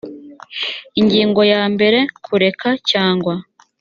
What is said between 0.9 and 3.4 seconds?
ingingo ya mbere kureka cyangwa